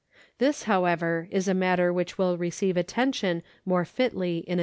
This, 0.39 0.63
however, 0.63 1.27
is 1.29 1.47
a 1.47 1.53
matter 1.53 1.93
which 1.93 2.17
will 2.17 2.35
receive 2.35 2.75
attention 2.75 3.43
more 3.67 3.85
fitly 3.85 4.39
in 4.39 4.53
another 4.53 4.55
place 4.55 4.59